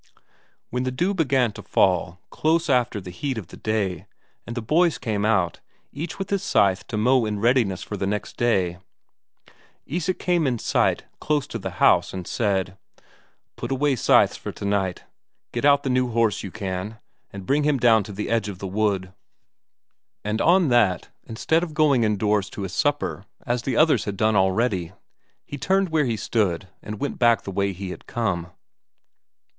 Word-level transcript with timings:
When 0.71 0.81
the 0.81 0.89
dew 0.89 1.13
began 1.13 1.51
to 1.51 1.61
fall 1.61 2.19
close 2.31 2.71
after 2.71 2.99
the 2.99 3.11
heat 3.11 3.37
of 3.37 3.49
the 3.49 3.55
day, 3.57 4.07
and 4.47 4.57
the 4.57 4.61
boys 4.63 4.97
came 4.97 5.23
out, 5.25 5.59
each 5.93 6.17
with 6.17 6.31
his 6.31 6.41
scythe 6.41 6.87
to 6.87 6.97
mow 6.97 7.25
in 7.27 7.39
readiness 7.39 7.83
for 7.83 7.95
next 8.03 8.35
day, 8.35 8.79
Isak 9.85 10.17
came 10.17 10.47
in 10.47 10.57
sight 10.57 11.03
close 11.19 11.45
to 11.45 11.59
the 11.59 11.73
house 11.77 12.15
and 12.15 12.25
said: 12.25 12.79
"Put 13.55 13.71
away 13.71 13.95
scythes 13.95 14.35
for 14.35 14.51
tonight. 14.51 15.03
Get 15.51 15.65
out 15.65 15.83
the 15.83 15.87
new 15.91 16.09
horse, 16.09 16.41
you 16.41 16.49
can, 16.49 16.97
and 17.31 17.45
bring 17.45 17.61
him 17.63 17.77
down 17.77 18.03
to 18.05 18.11
the 18.11 18.27
edge 18.27 18.49
of 18.49 18.57
the 18.57 18.65
wood." 18.65 19.13
And 20.23 20.41
on 20.41 20.69
that, 20.69 21.09
instead 21.25 21.61
of 21.61 21.75
going 21.75 22.03
indoors 22.03 22.49
to 22.49 22.63
his 22.63 22.73
supper 22.73 23.25
as 23.45 23.61
the 23.61 23.77
others 23.77 24.05
had 24.05 24.17
done 24.17 24.35
already, 24.35 24.93
he 25.45 25.59
turned 25.59 25.89
where 25.89 26.05
he 26.05 26.17
stood 26.17 26.69
and 26.81 26.99
went 26.99 27.19
back 27.19 27.43
the 27.43 27.51
way 27.51 27.71
he 27.71 27.91
had 27.91 28.07
come. 28.07 28.47